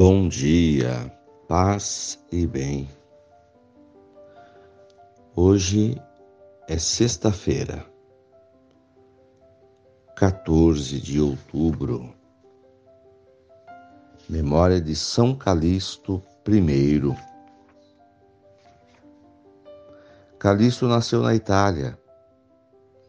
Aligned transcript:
Bom 0.00 0.28
dia, 0.28 1.12
paz 1.48 2.24
e 2.30 2.46
bem. 2.46 2.88
Hoje 5.34 6.00
é 6.68 6.78
sexta-feira, 6.78 7.84
14 10.14 11.00
de 11.00 11.20
outubro, 11.20 12.14
memória 14.28 14.80
de 14.80 14.94
São 14.94 15.34
Calixto 15.34 16.22
I. 16.46 17.16
Calixto 20.38 20.86
nasceu 20.86 21.22
na 21.22 21.34
Itália, 21.34 21.98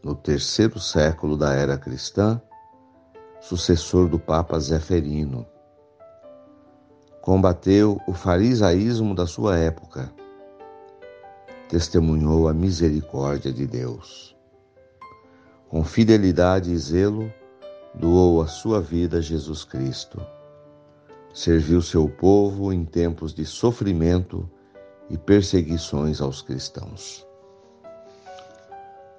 no 0.02 0.16
terceiro 0.16 0.80
século 0.80 1.36
da 1.36 1.54
era 1.54 1.78
cristã, 1.78 2.42
sucessor 3.40 4.08
do 4.08 4.18
Papa 4.18 4.58
Zeferino 4.58 5.46
combateu 7.20 8.00
o 8.06 8.14
farisaísmo 8.14 9.14
da 9.14 9.26
sua 9.26 9.58
época, 9.58 10.10
testemunhou 11.68 12.48
a 12.48 12.54
misericórdia 12.54 13.52
de 13.52 13.66
Deus. 13.66 14.36
Com 15.68 15.84
fidelidade 15.84 16.72
e 16.72 16.78
zelo, 16.78 17.32
doou 17.94 18.40
a 18.40 18.46
sua 18.46 18.80
vida 18.80 19.18
a 19.18 19.20
Jesus 19.20 19.64
Cristo. 19.64 20.20
Serviu 21.32 21.80
seu 21.80 22.08
povo 22.08 22.72
em 22.72 22.84
tempos 22.84 23.32
de 23.32 23.44
sofrimento 23.44 24.50
e 25.08 25.16
perseguições 25.16 26.20
aos 26.20 26.42
cristãos. 26.42 27.26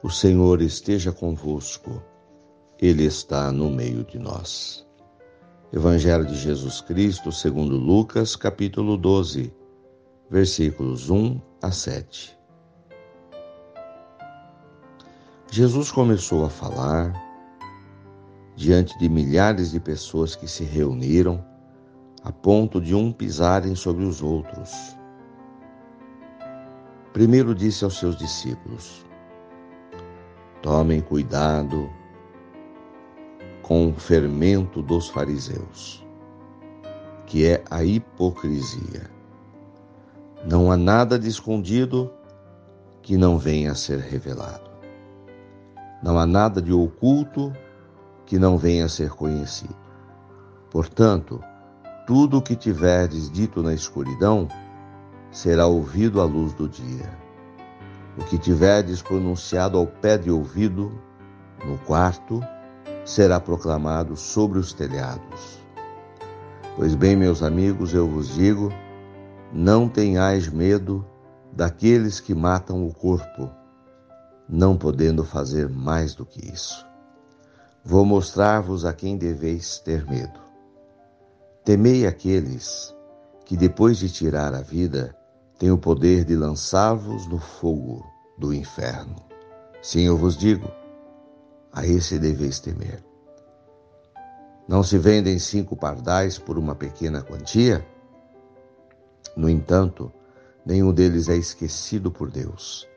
O 0.03 0.09
Senhor 0.09 0.61
esteja 0.61 1.11
convosco, 1.11 2.01
Ele 2.81 3.05
está 3.05 3.51
no 3.51 3.69
meio 3.69 4.03
de 4.03 4.17
nós. 4.17 4.85
Evangelho 5.73 6.25
de 6.25 6.35
Jesus 6.35 6.81
Cristo, 6.81 7.31
segundo 7.31 7.77
Lucas, 7.77 8.35
capítulo 8.35 8.97
12, 8.97 9.53
versículos 10.29 11.09
1 11.09 11.41
a 11.61 11.71
7. 11.71 12.37
Jesus 15.49 15.89
começou 15.89 16.43
a 16.43 16.49
falar 16.49 17.13
diante 18.53 18.99
de 18.99 19.07
milhares 19.07 19.71
de 19.71 19.79
pessoas 19.79 20.35
que 20.35 20.45
se 20.45 20.65
reuniram 20.65 21.41
a 22.21 22.33
ponto 22.33 22.81
de 22.81 22.93
um 22.93 23.09
pisarem 23.09 23.73
sobre 23.73 24.03
os 24.03 24.21
outros. 24.21 24.73
Primeiro 27.13 27.55
disse 27.55 27.85
aos 27.85 27.97
seus 27.97 28.17
discípulos: 28.17 29.05
Tomem 30.61 30.99
cuidado 30.99 31.89
com 33.61 33.89
o 33.89 33.93
fermento 33.93 34.81
dos 34.81 35.09
fariseus, 35.09 36.05
que 37.25 37.45
é 37.45 37.63
a 37.69 37.83
hipocrisia. 37.83 39.09
Não 40.45 40.71
há 40.71 40.77
nada 40.77 41.19
de 41.19 41.27
escondido 41.27 42.11
que 43.01 43.17
não 43.17 43.37
venha 43.37 43.71
a 43.71 43.75
ser 43.75 43.99
revelado. 43.99 44.69
Não 46.01 46.17
há 46.17 46.25
nada 46.25 46.61
de 46.61 46.73
oculto 46.73 47.53
que 48.25 48.39
não 48.39 48.57
venha 48.57 48.85
a 48.85 48.89
ser 48.89 49.11
conhecido. 49.11 49.75
Portanto, 50.71 51.43
tudo 52.07 52.37
o 52.37 52.41
que 52.41 52.55
tiverdes 52.55 53.29
dito 53.29 53.61
na 53.61 53.73
escuridão 53.73 54.47
será 55.31 55.67
ouvido 55.67 56.19
à 56.19 56.25
luz 56.25 56.53
do 56.53 56.67
dia. 56.67 57.09
O 58.17 58.23
que 58.25 58.37
tiverdes 58.37 59.01
pronunciado 59.01 59.77
ao 59.77 59.87
pé 59.87 60.17
de 60.17 60.31
ouvido 60.31 60.91
no 61.65 61.77
quarto, 61.79 62.41
será 63.05 63.39
proclamado 63.39 64.15
sobre 64.15 64.59
os 64.59 64.73
telhados. 64.73 65.59
Pois 66.75 66.95
bem, 66.95 67.15
meus 67.15 67.43
amigos, 67.43 67.93
eu 67.93 68.07
vos 68.07 68.33
digo: 68.33 68.71
não 69.51 69.89
tenhais 69.89 70.47
medo 70.47 71.05
daqueles 71.51 72.19
que 72.19 72.33
matam 72.33 72.87
o 72.87 72.93
corpo, 72.93 73.49
não 74.47 74.77
podendo 74.77 75.23
fazer 75.23 75.69
mais 75.69 76.15
do 76.15 76.25
que 76.25 76.51
isso. 76.51 76.85
Vou 77.83 78.05
mostrar-vos 78.05 78.85
a 78.85 78.93
quem 78.93 79.17
deveis 79.17 79.79
ter 79.79 80.05
medo. 80.05 80.39
Temei 81.65 82.05
aqueles 82.05 82.95
que, 83.45 83.57
depois 83.57 83.97
de 83.97 84.09
tirar 84.09 84.53
a 84.53 84.61
vida, 84.61 85.15
têm 85.57 85.71
o 85.71 85.77
poder 85.77 86.23
de 86.23 86.35
lançar-vos 86.35 87.27
no 87.27 87.37
fogo 87.37 88.05
do 88.37 88.53
inferno. 88.53 89.15
Sim, 89.81 90.01
eu 90.01 90.15
vos 90.15 90.37
digo, 90.37 90.71
a 91.73 91.85
esse 91.85 92.19
deveis 92.19 92.59
temer. 92.59 93.03
Não 94.67 94.83
se 94.83 94.97
vendem 94.97 95.39
cinco 95.39 95.75
pardais 95.75 96.37
por 96.37 96.57
uma 96.57 96.75
pequena 96.75 97.21
quantia? 97.21 97.85
No 99.35 99.49
entanto, 99.49 100.11
nenhum 100.65 100.93
deles 100.93 101.29
é 101.29 101.35
esquecido 101.35 102.11
por 102.11 102.29
Deus. 102.29 102.87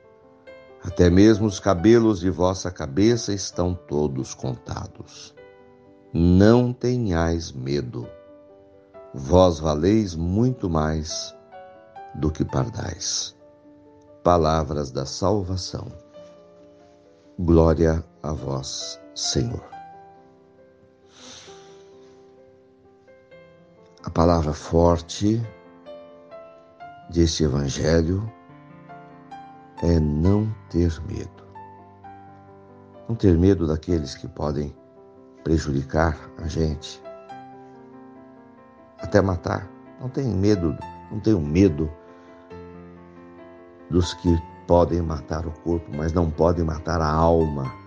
Até 0.83 1.09
mesmo 1.09 1.47
os 1.47 1.59
cabelos 1.59 2.21
de 2.21 2.31
vossa 2.31 2.71
cabeça 2.71 3.33
estão 3.33 3.75
todos 3.75 4.35
contados. 4.35 5.35
Não 6.13 6.73
tenhais 6.73 7.51
medo. 7.51 8.07
Vós 9.15 9.59
valeis 9.59 10.15
muito 10.15 10.69
mais 10.69 11.35
do 12.15 12.31
que 12.31 12.45
pardais. 12.45 13.35
Palavras 14.23 14.91
da 14.91 15.07
salvação. 15.07 15.87
Glória 17.39 18.05
a 18.25 18.33
vós, 18.33 18.99
Senhor. 19.15 19.63
A 24.03 24.11
palavra 24.11 24.55
forte 24.55 25.43
deste 27.11 27.45
Evangelho 27.45 28.31
é 29.83 30.01
não 30.01 30.53
ter 30.71 30.91
medo. 31.03 31.45
Não 33.09 33.15
ter 33.15 33.37
medo 33.37 33.67
daqueles 33.67 34.15
que 34.15 34.27
podem 34.27 34.75
prejudicar 35.43 36.19
a 36.39 36.49
gente, 36.49 37.03
até 38.99 39.21
matar. 39.21 39.69
Não 40.01 40.09
tem 40.09 40.25
medo, 40.25 40.75
não 41.11 41.21
tenho 41.21 41.41
medo 41.41 41.91
dos 43.91 44.15
que 44.15 44.35
podem 44.67 45.03
matar 45.03 45.47
o 45.47 45.53
corpo, 45.61 45.91
mas 45.95 46.15
não 46.15 46.31
podem 46.31 46.65
matar 46.65 47.03
a 47.03 47.11
alma. 47.11 47.84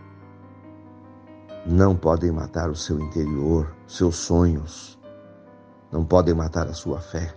Não 1.69 1.97
podem 1.97 2.31
matar 2.31 2.69
o 2.69 2.75
seu 2.75 2.97
interior, 2.97 3.75
seus 3.85 4.15
sonhos. 4.15 4.97
Não 5.91 6.05
podem 6.05 6.33
matar 6.33 6.65
a 6.65 6.73
sua 6.73 7.01
fé. 7.01 7.35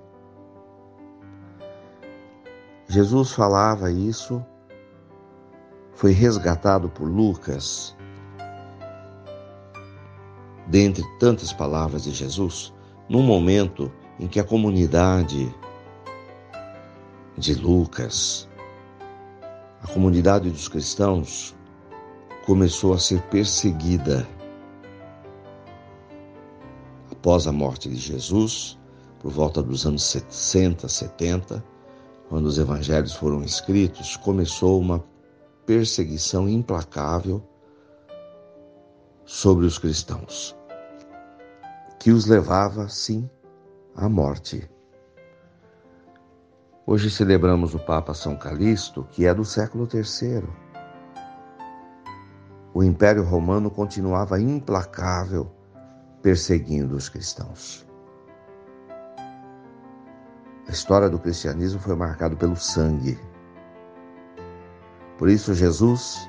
Jesus 2.86 3.32
falava 3.32 3.90
isso, 3.90 4.40
foi 5.94 6.12
resgatado 6.12 6.88
por 6.88 7.08
Lucas, 7.08 7.96
dentre 10.68 11.02
tantas 11.18 11.52
palavras 11.52 12.04
de 12.04 12.12
Jesus, 12.12 12.72
num 13.08 13.22
momento 13.22 13.90
em 14.20 14.28
que 14.28 14.38
a 14.38 14.44
comunidade 14.44 15.52
de 17.36 17.54
Lucas 17.54 18.48
a 19.82 19.86
comunidade 19.88 20.50
dos 20.50 20.68
cristãos 20.68 21.56
começou 22.46 22.92
a 22.94 22.98
ser 22.98 23.20
perseguida. 23.22 24.26
Após 27.10 27.46
a 27.46 27.52
morte 27.52 27.88
de 27.88 27.96
Jesus, 27.96 28.78
por 29.20 29.30
volta 29.30 29.62
dos 29.62 29.86
anos 29.86 30.02
60, 30.04 30.88
70, 30.88 31.62
quando 32.28 32.46
os 32.46 32.58
evangelhos 32.58 33.12
foram 33.12 33.42
escritos, 33.42 34.16
começou 34.16 34.80
uma 34.80 35.04
perseguição 35.66 36.48
implacável 36.48 37.42
sobre 39.24 39.66
os 39.66 39.78
cristãos, 39.78 40.56
que 41.98 42.10
os 42.10 42.26
levava, 42.26 42.88
sim, 42.88 43.28
à 43.94 44.08
morte. 44.08 44.68
Hoje 46.86 47.10
celebramos 47.10 47.74
o 47.74 47.78
Papa 47.78 48.14
São 48.14 48.36
Calixto, 48.36 49.06
que 49.12 49.26
é 49.26 49.34
do 49.34 49.44
século 49.44 49.86
III. 49.92 50.69
O 52.72 52.82
Império 52.82 53.24
Romano 53.24 53.70
continuava 53.70 54.40
implacável 54.40 55.50
perseguindo 56.22 56.94
os 56.94 57.08
cristãos. 57.08 57.86
A 60.68 60.70
história 60.70 61.08
do 61.08 61.18
cristianismo 61.18 61.80
foi 61.80 61.96
marcada 61.96 62.36
pelo 62.36 62.56
sangue. 62.56 63.18
Por 65.18 65.28
isso, 65.28 65.52
Jesus 65.52 66.28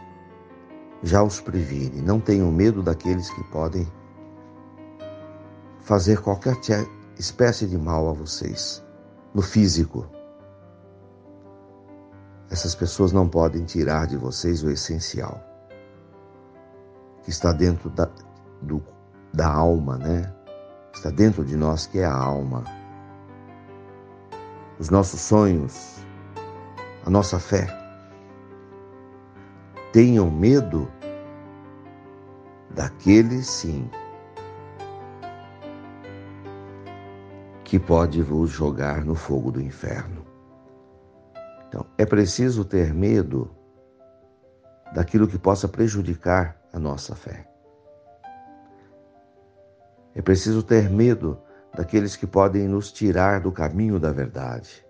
já 1.03 1.21
os 1.21 1.39
previne: 1.39 2.01
não 2.01 2.19
tenham 2.19 2.51
medo 2.51 2.81
daqueles 2.81 3.29
que 3.29 3.43
podem 3.45 3.87
fazer 5.81 6.21
qualquer 6.21 6.57
espécie 7.19 7.67
de 7.67 7.77
mal 7.77 8.09
a 8.09 8.13
vocês, 8.13 8.83
no 9.33 9.41
físico 9.41 10.07
essas 12.51 12.75
pessoas 12.75 13.13
não 13.13 13.29
podem 13.29 13.63
tirar 13.63 14.05
de 14.07 14.17
vocês 14.17 14.61
o 14.61 14.69
essencial, 14.69 15.41
que 17.23 17.29
está 17.29 17.51
dentro 17.51 17.89
da, 17.89 18.09
do, 18.61 18.83
da 19.33 19.51
alma, 19.51 19.97
né? 19.97 20.33
Está 20.93 21.09
dentro 21.09 21.43
de 21.43 21.55
nós, 21.55 21.87
que 21.87 21.99
é 21.99 22.05
a 22.05 22.15
alma. 22.15 22.63
os 24.79 24.89
nossos 24.89 25.21
sonhos, 25.21 25.97
a 27.05 27.09
nossa 27.09 27.39
fé. 27.39 27.67
Tenham 29.93 30.29
medo 30.29 30.89
daquele 32.69 33.43
sim 33.43 33.89
que 37.63 37.79
pode 37.79 38.21
vos 38.21 38.49
jogar 38.49 39.05
no 39.05 39.15
fogo 39.15 39.51
do 39.51 39.61
inferno. 39.61 40.25
Então, 41.67 41.85
é 41.97 42.05
preciso 42.05 42.65
ter 42.65 42.93
medo 42.93 43.49
daquilo 44.93 45.27
que 45.27 45.37
possa 45.37 45.67
prejudicar 45.67 46.60
a 46.73 46.79
nossa 46.79 47.15
fé. 47.15 47.47
É 50.13 50.21
preciso 50.21 50.61
ter 50.61 50.89
medo 50.89 51.39
daqueles 51.73 52.15
que 52.15 52.27
podem 52.27 52.67
nos 52.67 52.91
tirar 52.91 53.39
do 53.41 53.51
caminho 53.51 53.99
da 53.99 54.11
verdade. 54.11 54.85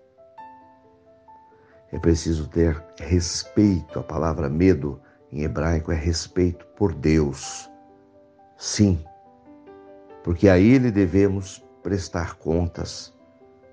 É 1.92 1.98
preciso 1.98 2.48
ter 2.48 2.82
respeito. 2.98 3.98
A 3.98 4.02
palavra 4.02 4.48
medo 4.48 5.00
em 5.30 5.42
hebraico 5.42 5.92
é 5.92 5.94
respeito 5.94 6.66
por 6.76 6.94
Deus. 6.94 7.70
Sim, 8.56 9.04
porque 10.24 10.48
a 10.48 10.58
Ele 10.58 10.90
devemos 10.90 11.64
prestar 11.82 12.36
contas 12.36 13.14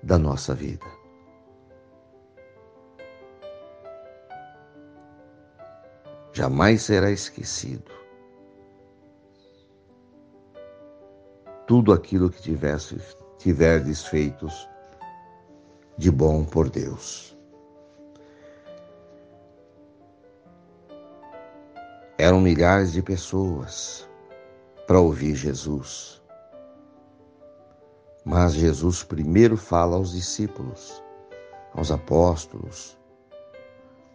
da 0.02 0.18
nossa 0.18 0.54
vida. 0.54 0.99
Jamais 6.32 6.82
será 6.82 7.10
esquecido 7.10 8.00
tudo 11.70 11.92
aquilo 11.92 12.28
que 12.28 12.42
tivesse, 12.42 12.96
tiverdes 13.38 14.04
feitos 14.04 14.68
de 15.96 16.10
bom 16.10 16.44
por 16.44 16.68
Deus. 16.68 17.38
Eram 22.18 22.40
milhares 22.40 22.92
de 22.92 23.00
pessoas 23.00 24.08
para 24.84 24.98
ouvir 24.98 25.36
Jesus. 25.36 26.20
Mas 28.24 28.54
Jesus 28.54 29.04
primeiro 29.04 29.56
fala 29.56 29.94
aos 29.94 30.10
discípulos, 30.10 31.00
aos 31.72 31.92
apóstolos: 31.92 32.98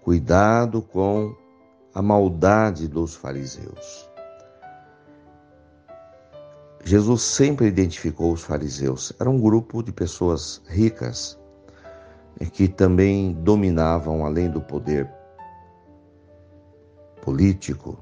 cuidado 0.01 0.81
com 0.81 1.33
a 1.95 2.01
maldade 2.01 2.89
dos 2.89 3.15
fariseus. 3.15 4.09
Jesus 6.83 7.21
sempre 7.21 7.67
identificou 7.67 8.33
os 8.33 8.43
fariseus. 8.43 9.13
Era 9.17 9.29
um 9.29 9.39
grupo 9.39 9.81
de 9.81 9.93
pessoas 9.93 10.61
ricas 10.67 11.39
que 12.51 12.67
também 12.67 13.31
dominavam, 13.31 14.25
além 14.25 14.51
do 14.51 14.59
poder 14.59 15.09
político, 17.21 17.97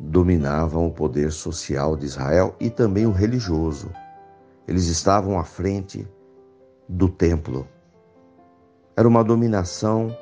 dominavam 0.00 0.88
o 0.88 0.92
poder 0.92 1.30
social 1.30 1.96
de 1.96 2.06
Israel 2.06 2.56
e 2.58 2.68
também 2.68 3.06
o 3.06 3.12
religioso. 3.12 3.88
Eles 4.66 4.88
estavam 4.88 5.38
à 5.38 5.44
frente 5.44 6.06
do 6.88 7.08
templo. 7.08 7.66
Era 8.96 9.06
uma 9.06 9.22
dominação 9.22 10.14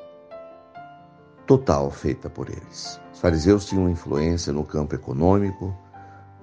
total 1.47 1.89
feita 1.89 2.29
por 2.29 2.49
eles. 2.49 2.99
Os 3.13 3.21
fariseus 3.21 3.65
tinham 3.65 3.89
influência 3.89 4.51
no 4.51 4.63
campo 4.63 4.93
econômico, 4.93 5.73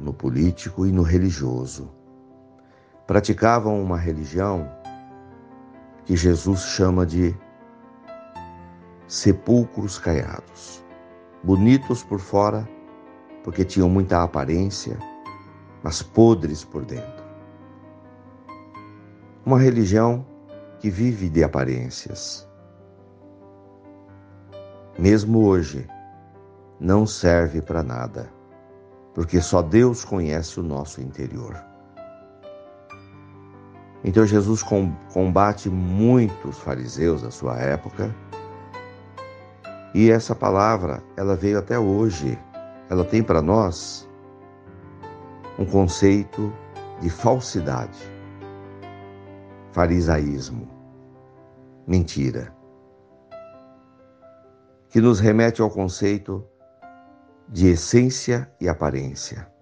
no 0.01 0.13
político 0.13 0.87
e 0.87 0.91
no 0.91 1.03
religioso. 1.03 1.91
Praticavam 3.07 3.81
uma 3.81 3.99
religião 3.99 4.69
que 6.07 6.17
Jesus 6.17 6.63
chama 6.63 7.05
de 7.05 7.37
sepulcros 9.07 9.99
caiados, 9.99 10.83
bonitos 11.43 12.03
por 12.03 12.19
fora, 12.19 12.67
porque 13.45 13.65
tinham 13.65 13.91
muita 13.91 14.23
aparência, 14.23 14.99
mas 15.83 16.03
podres 16.03 16.65
por 16.65 16.85
dentro. 16.85 17.23
Uma 19.45 19.59
religião 19.59 20.27
que 20.81 20.89
vive 20.89 21.29
de 21.29 21.45
aparências. 21.45 22.49
Mesmo 24.99 25.47
hoje, 25.47 25.87
não 26.79 27.07
serve 27.07 27.61
para 27.61 27.83
nada 27.83 28.35
porque 29.15 29.41
só 29.41 29.63
Deus 29.63 30.05
conhece 30.05 30.59
o 30.59 30.63
nosso 30.63 31.01
interior. 31.01 31.57
Então 34.03 34.27
Jesus 34.27 34.63
combate 35.13 35.71
muitos 35.71 36.59
fariseus 36.59 37.23
da 37.23 37.31
sua 37.31 37.57
época. 37.57 38.15
E 39.95 40.11
essa 40.11 40.35
palavra, 40.35 41.03
ela 41.17 41.37
veio 41.37 41.59
até 41.59 41.79
hoje. 41.79 42.39
Ela 42.91 43.05
tem 43.05 43.23
para 43.23 43.41
nós 43.41 44.07
um 45.59 45.65
conceito 45.65 46.53
de 47.01 47.09
falsidade, 47.09 47.99
farisaísmo, 49.73 50.69
mentira, 51.87 52.54
que 54.95 55.01
nos 55.01 55.19
remete 55.19 55.61
ao 55.61 55.69
conceito 55.69 56.47
de 57.49 57.67
essência 57.67 58.49
e 58.61 58.69
aparência. 58.69 59.53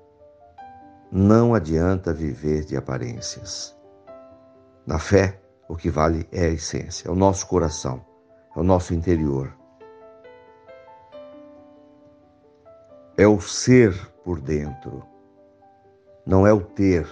Não 1.10 1.54
adianta 1.54 2.12
viver 2.12 2.66
de 2.66 2.76
aparências. 2.76 3.74
Na 4.86 4.98
fé, 4.98 5.40
o 5.66 5.74
que 5.74 5.88
vale 5.88 6.28
é 6.30 6.44
a 6.44 6.50
essência, 6.50 7.08
é 7.08 7.10
o 7.10 7.14
nosso 7.14 7.46
coração, 7.46 8.04
é 8.54 8.60
o 8.60 8.62
nosso 8.62 8.92
interior. 8.92 9.56
É 13.16 13.26
o 13.26 13.40
ser 13.40 13.94
por 14.22 14.38
dentro, 14.38 15.02
não 16.26 16.46
é 16.46 16.52
o 16.52 16.60
ter. 16.60 17.08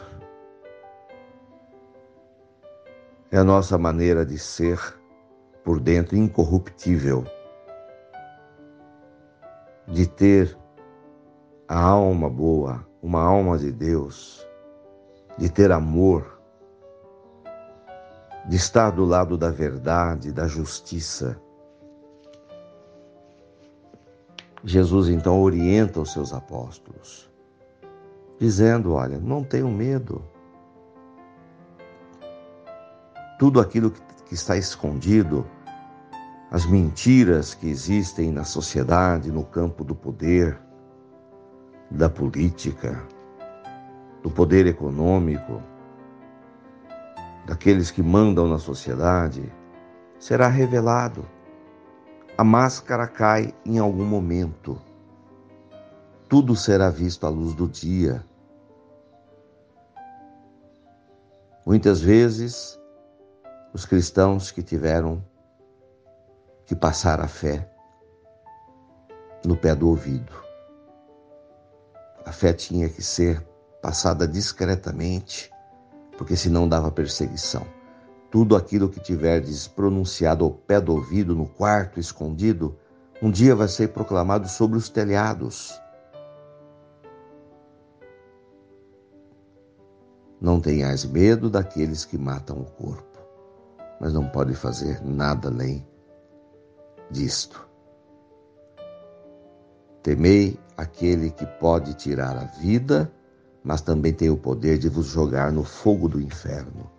É 3.30 3.38
a 3.38 3.44
nossa 3.44 3.78
maneira 3.78 4.26
de 4.26 4.38
ser 4.38 4.78
por 5.64 5.80
dentro 5.80 6.18
incorruptível, 6.18 7.24
de 9.90 10.06
ter 10.06 10.56
a 11.68 11.78
alma 11.80 12.30
boa, 12.30 12.86
uma 13.02 13.22
alma 13.22 13.58
de 13.58 13.72
Deus, 13.72 14.46
de 15.36 15.50
ter 15.50 15.72
amor, 15.72 16.40
de 18.48 18.56
estar 18.56 18.90
do 18.90 19.04
lado 19.04 19.36
da 19.36 19.50
verdade, 19.50 20.32
da 20.32 20.46
justiça. 20.46 21.40
Jesus 24.62 25.08
então 25.08 25.40
orienta 25.40 26.00
os 26.00 26.12
seus 26.12 26.32
apóstolos, 26.32 27.30
dizendo: 28.38 28.92
Olha, 28.92 29.18
não 29.18 29.42
tenham 29.42 29.70
medo. 29.70 30.22
Tudo 33.38 33.60
aquilo 33.60 33.90
que 33.90 34.34
está 34.34 34.56
escondido, 34.56 35.46
as 36.50 36.66
mentiras 36.66 37.54
que 37.54 37.68
existem 37.68 38.32
na 38.32 38.42
sociedade, 38.42 39.30
no 39.30 39.44
campo 39.44 39.84
do 39.84 39.94
poder, 39.94 40.60
da 41.88 42.10
política, 42.10 43.00
do 44.20 44.28
poder 44.28 44.66
econômico, 44.66 45.62
daqueles 47.46 47.92
que 47.92 48.02
mandam 48.02 48.48
na 48.48 48.58
sociedade, 48.58 49.52
será 50.18 50.48
revelado. 50.48 51.24
A 52.36 52.42
máscara 52.42 53.06
cai 53.06 53.54
em 53.64 53.78
algum 53.78 54.04
momento. 54.04 54.80
Tudo 56.28 56.56
será 56.56 56.90
visto 56.90 57.26
à 57.26 57.28
luz 57.28 57.54
do 57.54 57.68
dia. 57.68 58.24
Muitas 61.64 62.00
vezes, 62.00 62.80
os 63.72 63.84
cristãos 63.84 64.50
que 64.50 64.62
tiveram 64.62 65.29
que 66.70 66.76
passar 66.76 67.20
a 67.20 67.26
fé 67.26 67.68
no 69.44 69.56
pé 69.56 69.74
do 69.74 69.88
ouvido 69.88 70.32
a 72.24 72.30
fé 72.30 72.52
tinha 72.52 72.88
que 72.88 73.02
ser 73.02 73.44
passada 73.82 74.24
discretamente, 74.24 75.50
porque 76.16 76.36
senão 76.36 76.68
dava 76.68 76.88
perseguição. 76.92 77.66
Tudo 78.30 78.54
aquilo 78.54 78.88
que 78.88 79.00
tiverdes 79.00 79.66
pronunciado 79.66 80.44
ao 80.44 80.52
pé 80.52 80.80
do 80.80 80.94
ouvido, 80.94 81.34
no 81.34 81.44
quarto 81.44 81.98
escondido, 81.98 82.78
um 83.20 83.32
dia 83.32 83.56
vai 83.56 83.66
ser 83.66 83.88
proclamado 83.88 84.48
sobre 84.48 84.78
os 84.78 84.88
telhados. 84.88 85.76
Não 90.40 90.60
tenhais 90.60 91.04
medo 91.04 91.50
daqueles 91.50 92.04
que 92.04 92.16
matam 92.16 92.60
o 92.60 92.64
corpo, 92.64 93.18
mas 94.00 94.12
não 94.12 94.28
pode 94.28 94.54
fazer 94.54 95.04
nada 95.04 95.48
além 95.48 95.89
disto. 97.10 97.68
Temei 100.02 100.58
aquele 100.76 101.30
que 101.30 101.46
pode 101.46 101.94
tirar 101.94 102.36
a 102.36 102.44
vida, 102.44 103.12
mas 103.62 103.80
também 103.80 104.12
tem 104.12 104.30
o 104.30 104.36
poder 104.36 104.78
de 104.78 104.88
vos 104.88 105.06
jogar 105.06 105.52
no 105.52 105.64
fogo 105.64 106.08
do 106.08 106.20
inferno. 106.20 106.90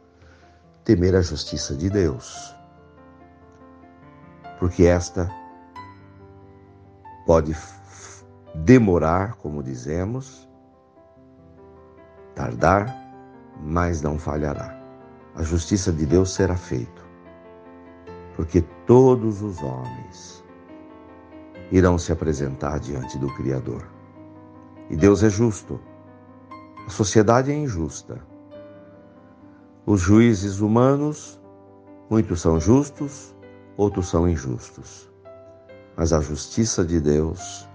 Temer 0.84 1.16
a 1.16 1.22
justiça 1.22 1.76
de 1.76 1.90
Deus. 1.90 2.56
porque 4.62 4.84
esta 4.84 5.28
pode 7.26 7.58
demorar, 8.54 9.34
como 9.38 9.64
dizemos, 9.64 10.48
tardar, 12.36 12.96
mas 13.60 14.04
não 14.04 14.20
falhará. 14.20 14.80
A 15.34 15.42
justiça 15.42 15.92
de 15.92 16.06
Deus 16.06 16.32
será 16.32 16.56
feita, 16.56 17.01
porque 18.42 18.64
todos 18.88 19.44
os 19.44 19.62
homens 19.62 20.44
irão 21.72 21.96
se 22.00 22.12
apresentar 22.12 22.80
diante 22.80 23.16
do 23.20 23.32
Criador. 23.36 23.88
E 24.90 24.96
Deus 24.96 25.22
é 25.22 25.30
justo. 25.30 25.80
A 26.88 26.90
sociedade 26.90 27.52
é 27.52 27.56
injusta. 27.56 28.20
Os 29.86 30.02
juízes 30.02 30.60
humanos, 30.60 31.40
muitos 32.10 32.42
são 32.42 32.60
justos, 32.60 33.36
outros 33.78 34.10
são 34.10 34.28
injustos. 34.28 35.08
Mas 35.96 36.12
a 36.12 36.20
justiça 36.20 36.84
de 36.84 37.00
Deus 37.00 37.70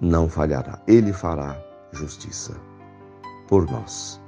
não 0.00 0.26
falhará. 0.26 0.82
Ele 0.86 1.12
fará 1.12 1.62
justiça 1.92 2.56
por 3.46 3.70
nós. 3.70 4.18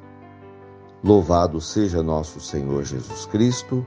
Louvado 1.02 1.58
seja 1.58 2.02
nosso 2.02 2.38
Senhor 2.38 2.84
Jesus 2.84 3.24
Cristo, 3.24 3.86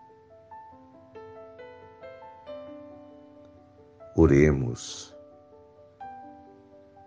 Oremos. 4.15 5.15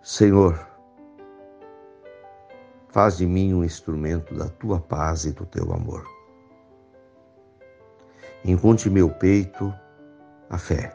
Senhor, 0.01 0.67
faz 2.89 3.17
de 3.17 3.25
mim 3.25 3.53
um 3.53 3.63
instrumento 3.63 4.33
da 4.35 4.49
tua 4.49 4.79
paz 4.79 5.25
e 5.25 5.31
do 5.31 5.45
teu 5.45 5.73
amor. 5.73 6.03
Encontre 8.43 8.89
meu 8.89 9.09
peito 9.09 9.73
a 10.49 10.57
fé. 10.57 10.93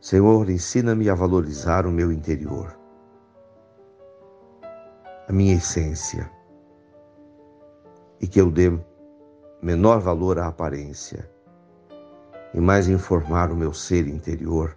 Senhor, 0.00 0.48
ensina-me 0.50 1.08
a 1.08 1.14
valorizar 1.14 1.86
o 1.86 1.90
meu 1.90 2.12
interior 2.12 2.82
a 5.32 5.32
minha 5.32 5.54
essência 5.54 6.30
e 8.20 8.26
que 8.26 8.38
eu 8.38 8.50
dê 8.50 8.70
menor 9.62 9.98
valor 9.98 10.38
à 10.38 10.48
aparência 10.48 11.31
e 12.54 12.60
mais 12.60 12.88
informar 12.88 13.50
o 13.50 13.56
meu 13.56 13.72
ser 13.72 14.06
interior 14.06 14.76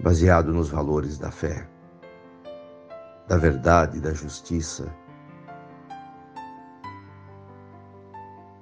baseado 0.00 0.52
nos 0.52 0.68
valores 0.68 1.18
da 1.18 1.30
fé, 1.30 1.68
da 3.26 3.36
verdade, 3.36 4.00
da 4.00 4.12
justiça, 4.12 4.94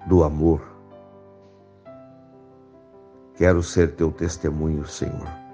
do 0.07 0.25
amor. 0.25 0.63
Quero 3.35 3.63
ser 3.63 3.95
teu 3.95 4.11
testemunho, 4.11 4.87
Senhor. 4.87 5.47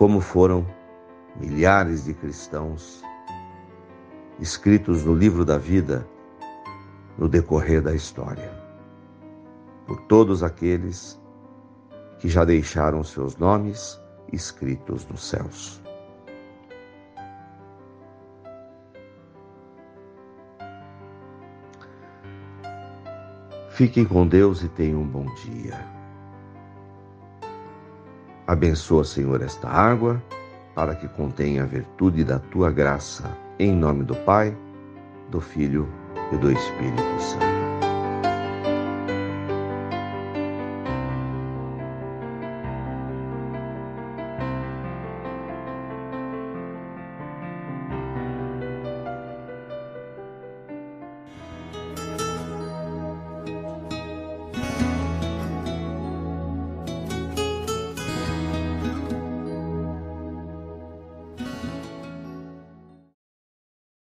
como 0.00 0.18
foram 0.18 0.66
milhares 1.36 2.06
de 2.06 2.14
cristãos 2.14 3.02
escritos 4.38 5.04
no 5.04 5.12
livro 5.12 5.44
da 5.44 5.58
vida 5.58 6.08
no 7.18 7.28
decorrer 7.28 7.82
da 7.82 7.94
história, 7.94 8.50
por 9.86 10.00
todos 10.02 10.42
aqueles 10.42 11.20
que 12.18 12.28
já 12.28 12.44
deixaram 12.44 13.02
seus 13.02 13.36
nomes 13.36 14.00
escritos 14.32 15.06
nos 15.06 15.22
céus. 15.22 15.80
Fiquem 23.70 24.04
com 24.04 24.26
Deus 24.26 24.62
e 24.62 24.68
tenham 24.68 25.00
um 25.00 25.06
bom 25.06 25.24
dia. 25.36 25.82
Abençoa, 28.46 29.04
Senhor, 29.04 29.40
esta 29.40 29.68
água, 29.68 30.22
para 30.74 30.94
que 30.94 31.08
contenha 31.08 31.62
a 31.62 31.66
virtude 31.66 32.24
da 32.24 32.38
tua 32.38 32.70
graça, 32.70 33.34
em 33.58 33.72
nome 33.72 34.04
do 34.04 34.14
Pai, 34.16 34.54
do 35.30 35.40
Filho 35.40 35.88
e 36.32 36.36
do 36.36 36.52
Espírito 36.52 37.20
Santo. 37.20 37.89